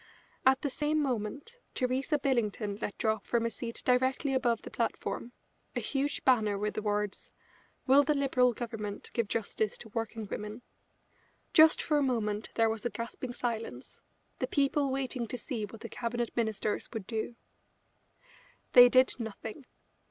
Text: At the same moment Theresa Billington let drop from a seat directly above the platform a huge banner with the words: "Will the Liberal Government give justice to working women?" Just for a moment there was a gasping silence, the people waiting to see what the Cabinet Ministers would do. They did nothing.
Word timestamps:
At 0.47 0.63
the 0.63 0.69
same 0.71 0.99
moment 0.99 1.59
Theresa 1.75 2.17
Billington 2.17 2.79
let 2.81 2.97
drop 2.97 3.27
from 3.27 3.45
a 3.45 3.51
seat 3.51 3.83
directly 3.85 4.33
above 4.33 4.63
the 4.63 4.71
platform 4.71 5.31
a 5.75 5.79
huge 5.79 6.25
banner 6.25 6.57
with 6.57 6.73
the 6.73 6.81
words: 6.81 7.31
"Will 7.85 8.01
the 8.01 8.15
Liberal 8.15 8.51
Government 8.53 9.11
give 9.13 9.27
justice 9.27 9.77
to 9.77 9.89
working 9.89 10.25
women?" 10.25 10.63
Just 11.53 11.83
for 11.83 11.99
a 11.99 12.01
moment 12.01 12.49
there 12.55 12.67
was 12.67 12.83
a 12.83 12.89
gasping 12.89 13.35
silence, 13.35 14.01
the 14.39 14.47
people 14.47 14.89
waiting 14.89 15.27
to 15.27 15.37
see 15.37 15.65
what 15.67 15.81
the 15.81 15.87
Cabinet 15.87 16.31
Ministers 16.35 16.89
would 16.91 17.05
do. 17.05 17.35
They 18.73 18.89
did 18.89 19.13
nothing. 19.19 19.67